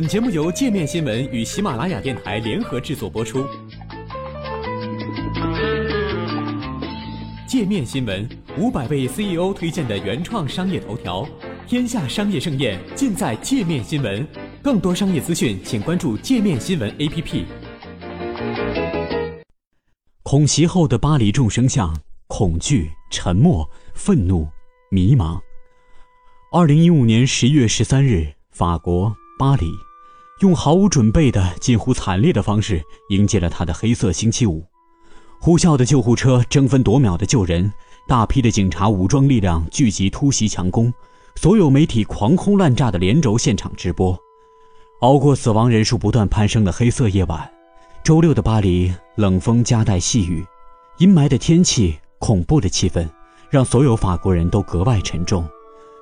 [0.00, 3.44] 本节目由界面新闻与喜马拉雅电台联合制作播出。
[7.46, 8.26] 界面新闻
[8.56, 11.28] 五百位 CEO 推荐的原创商业头条，
[11.66, 14.26] 天下商业盛宴尽在界面新闻。
[14.62, 17.44] 更多商业资讯，请关注界面新闻 APP。
[20.22, 21.94] 恐袭后的巴黎众生相：
[22.26, 24.48] 恐惧、沉默、愤怒、
[24.90, 25.38] 迷茫。
[26.52, 29.66] 二零一五年十一月十三日，法国巴黎。
[30.40, 34.64] 用毫无准备的、近乎惨烈的方式迎接了他的黑色星期五。
[35.38, 37.70] 呼啸的救护车争分夺秒的救人，
[38.08, 40.90] 大批的警察武装力量聚集突袭强攻，
[41.36, 44.18] 所有媒体狂轰滥炸的连轴现场直播。
[45.02, 47.50] 熬过死亡人数不断攀升的黑色夜晚，
[48.02, 50.42] 周六的巴黎冷风夹带细雨，
[50.96, 53.06] 阴霾的天气、恐怖的气氛，
[53.50, 55.46] 让所有法国人都格外沉重。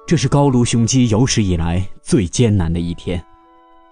[0.06, 3.20] 这是高卢雄鸡有史以来最艰难的一天。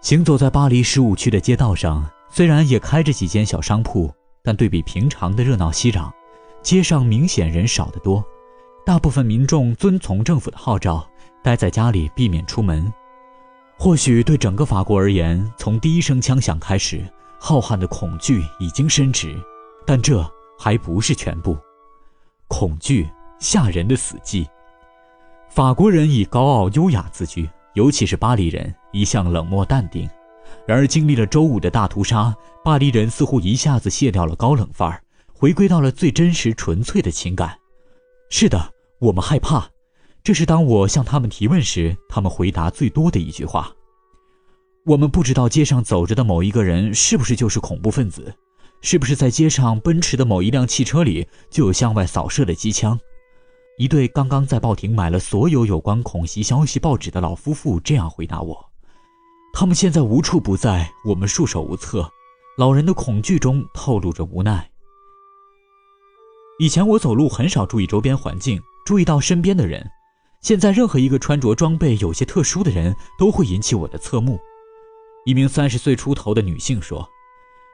[0.02, 4.12] 行走在巴黎十五区的街道上，虽然也开着几间小商铺，
[4.42, 6.10] 但对比平常的热闹熙攘，
[6.62, 8.24] 街上明显人少得多。
[8.84, 11.04] 大部分民众遵从政府的号召，
[11.42, 12.92] 待在家里，避免出门。
[13.76, 17.04] 或许对整个法国而言，从第一声枪响开始，
[17.40, 19.34] 浩瀚的恐惧已经深植，
[19.84, 20.24] 但这
[20.56, 21.58] 还不是全部。
[22.46, 24.46] 恐惧，吓人的死寂。
[25.48, 27.48] 法国人以高傲优雅自居。
[27.74, 30.08] 尤其是巴黎人一向冷漠淡定，
[30.66, 35.02] 然而经历了周五的大屠杀，巴黎人似乎一下子卸掉了高冷范儿，
[35.32, 37.56] 回归到了最真实纯粹的情感。
[38.30, 39.68] 是的，我们害怕。
[40.24, 43.70] 这是当我向他们提问时，他们回答最多的一句话。
[44.84, 48.34] 我们不知道街上走着的某一个人是不是就是恐怖分子，
[48.82, 52.98] 是不是在街上奔驰的某一辆汽车里就有向外扫射的机枪。
[53.78, 58.68] 一对刚刚在报亭买了所有有关恐袭消息报纸的老夫妇这样回答我
[59.58, 62.06] ：“他们现在无处不在，我们束手无策。
[62.58, 64.70] 老人的恐惧中透露着无奈。
[66.58, 69.90] 以前我走路很少注意周边环境，注意到身边的人。
[70.42, 74.38] 现在任何一个穿着装备有些特殊的人都会引起我的侧目。”
[75.24, 77.08] 一名三十岁出头的女性说：“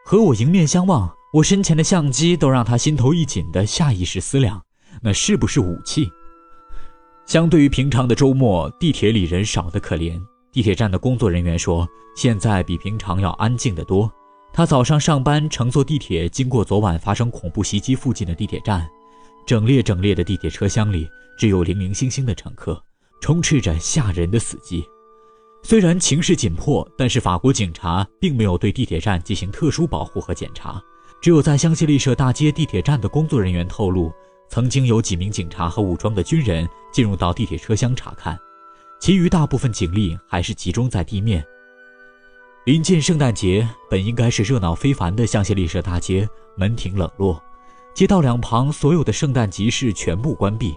[0.07, 4.63] 和我迎面相望，我身前的相机都让她心头一紧的下意识思量。”
[5.03, 6.09] 那是不是武器？
[7.27, 10.23] 相对于平常的周末，地铁里人少得可怜。
[10.53, 14.13] 地铁站的工作人员说，现在比平常要安静得多。
[14.53, 18.87] 他早上上班乘坐地铁，经过昨晚发生恐怖袭击附近的地铁站，
[19.47, 21.09] 整列整列的地铁车厢里
[21.39, 22.79] 只有零零星星的乘客，
[23.23, 24.85] 充斥着吓人的死寂。
[25.63, 30.79] 虽然情势紧迫，但是法国警察并没有对地铁站进行特殊保护和检查，
[31.23, 34.13] 只有在香榭丽舍大街地铁站的工作人员透露。
[34.51, 38.39] 曾经有几名警察和武装的军人进入到地铁车厢查看，
[39.03, 41.45] 其余大部分警力还是集中在地面。
[42.65, 47.43] 临近圣诞节，本应该是热闹非凡的香榭丽舍大街门庭冷落，
[47.93, 50.77] 街道两旁所有的圣诞集市全部关闭，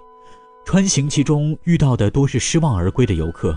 [0.66, 3.56] 穿行其中遇到的多是失望而归的游客。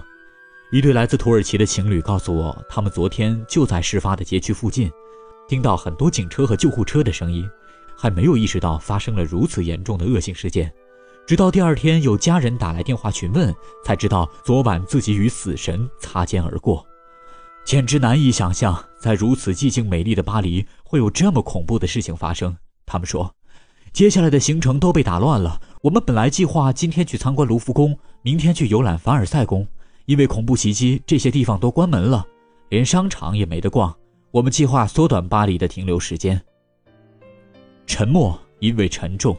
[0.70, 4.92] 一对来自土耳其的情侣告诉我，他们昨天就在事发的街区附近，
[5.48, 7.48] 听到很多警车和救护车的声音。
[7.96, 10.70] 还没有意识到发生了如此严重的恶性事件，
[11.28, 16.82] 直到第二天有家人打来电话询问，才知道昨晚自己与死神擦肩而过，
[17.66, 22.56] 简直难以想象，在如此寂静美丽的巴黎会有这么恐怖的事情发生。
[22.86, 23.30] 他们说，
[23.92, 25.60] 接下来的行程都被打乱了。
[25.82, 29.68] 我们本来计划今天去参观卢浮宫，明天去游览凡尔赛宫，
[30.06, 32.26] 因为恐怖袭击，这些地方都关门了，
[32.70, 33.94] 连商场也没得逛。
[34.30, 36.40] 我们计划缩短巴黎的停留时间。
[37.86, 39.36] 沉默，因为沉重。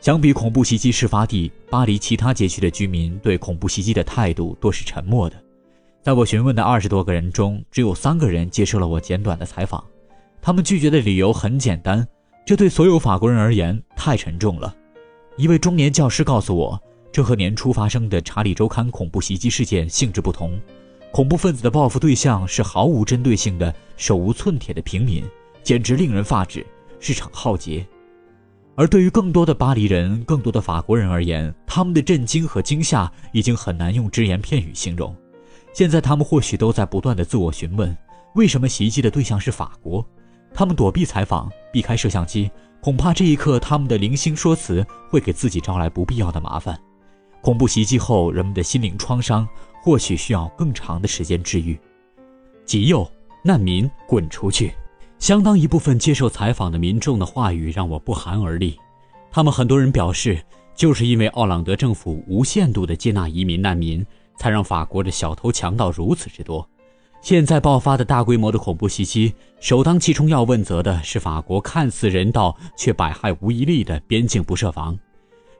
[0.00, 5.36] 相比恐怖袭击事发地，巴黎其他街区的居民对恐怖袭击的态度多是沉默的。
[6.02, 9.84] 在我询问的二十多个人中，只有三个人接受了我简短的采访。
[10.40, 12.06] 他们拒绝的理由很简单：
[12.46, 14.74] 这对所有法国人而言太沉重了。
[15.36, 16.80] 一位中年教师告诉我，
[17.10, 20.58] 这和年初发生的《查理周刊》恐怖袭击事件性质不同。
[21.10, 25.24] 恐怖分子的报复对象是毫无针对性的、手无寸铁的平民，
[25.64, 26.64] 简直令人发指。
[27.00, 27.86] 是场浩劫，
[28.78, 35.12] 而对于更多的巴黎人、更多的法国人而言，他们的震惊和惊吓已经很难用只言片语形容。
[35.72, 37.98] 现在，他们或许都在不断的自我询问：
[38.36, 40.06] 为什么袭击的对象是法国？
[40.54, 42.48] 他们躲避采访，避开摄像机，
[42.80, 46.80] 恐怕这一刻他们的零星说辞会给自己招来不必要的麻烦。
[47.40, 49.44] 恐怖袭击后，人们的心灵创伤
[49.82, 51.76] 或许需要更长的时间治愈。
[52.64, 53.10] 极右
[53.42, 54.72] 难民滚出去！
[55.18, 58.78] 相当一部分接受采访的民众的话语让我不寒而栗，
[59.30, 60.40] 他们很多人表示，
[60.76, 64.04] 就是因为奥朗德政府无限度的接纳移民难民，
[64.36, 66.66] 才让法国的小偷强盗如此之多。
[67.20, 74.96] 现在爆发的大规模的恐怖袭击，首当其冲要问责的是法国看似人道却百害无一利的边境不设防。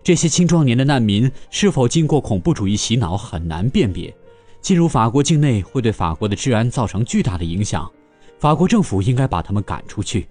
[0.04, 4.16] 这些青壮年的难民是否经过恐怖主义洗脑很难辨别，
[4.60, 7.90] 进入法国境内会对法国的治安造成巨大的影响。
[8.38, 10.28] 法国政府应该把他们赶出去。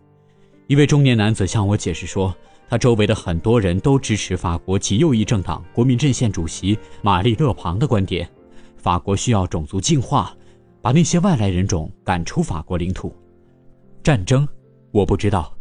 [0.67, 2.35] 一位中年男子向我解释说，
[2.69, 8.29] 他周围的很多人都支持法国极右翼政党国民阵线主席玛丽勒庞的观点：
[8.77, 10.33] 法国需要种族净化。
[10.79, 13.13] 把那些外来人种赶出法国领土。
[14.01, 14.47] 战争，
[14.91, 15.53] 我不知道。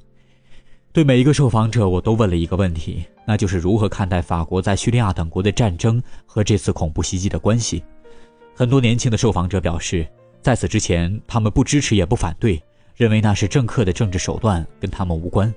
[0.92, 7.82] 对每一个受访者，我都问了一个问题，那就是如何看待法国在叙利亚等国的战争和这次恐怖袭击的关系。
[8.54, 10.06] 很多年轻的受访者表示，
[10.46, 12.62] 在此之前，他们不支持也不反对，
[12.94, 15.52] 认为那是政客的政治手段，跟他们无关。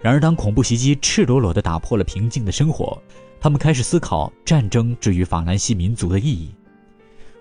[0.00, 2.96] 然而，当恐怖袭击赤裸裸地打破了平静的生活，
[3.40, 6.54] 他们开始思考战争至于法兰西民族的意义。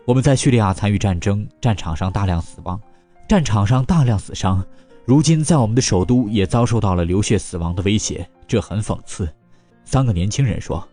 [0.05, 2.81] 我们在叙利亚参与战争，战场上大量死亡，
[3.29, 4.65] 战场上大量死伤。
[5.05, 9.31] 如今，在我们的首都也遭受到了流血死亡的威胁，这很讽刺。
[9.85, 10.83] 三个年轻人说：“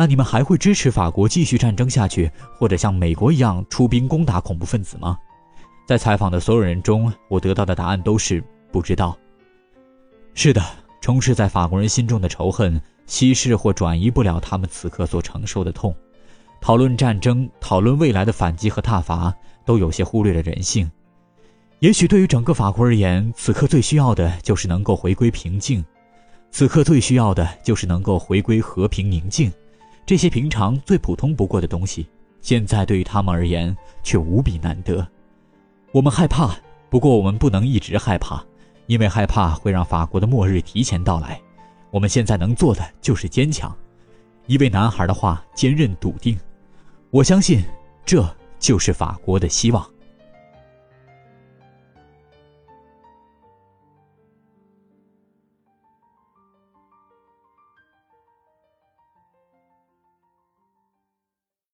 [0.00, 5.18] 那你们还会支持法国继续战争下去，或者像美国一样出兵攻打恐怖分子吗？”
[5.88, 8.40] 在采访的所有人中，我得到的答案都是
[8.70, 9.18] 不知道。
[10.34, 10.64] 是的，
[11.00, 15.92] 充斥在法国人心中的仇恨，稀释或转移不了他们此刻所承受的痛。
[16.60, 19.34] 讨论战争，讨论未来的反击和挞伐，
[19.64, 20.88] 都有些忽略了人性。
[21.80, 25.84] 也许对于整个法国而言，此刻最需要的就是能够回归平静，
[26.52, 29.50] 此刻最需要的就是能够回归和平宁静。
[30.08, 32.08] 这些平常最普通不过的东西，
[32.40, 35.06] 现在对于他们而言却无比难得。
[35.92, 36.56] 我们害怕，
[36.88, 38.42] 不过我们不能一直害怕，
[38.86, 41.38] 因为害怕会让法国的末日提前到来。
[41.90, 43.70] 我们现在能做的就是坚强。
[44.46, 46.40] 一位男孩的话，坚韧笃定。
[47.10, 47.62] 我相信，
[48.06, 48.26] 这
[48.58, 49.86] 就是法国的希望。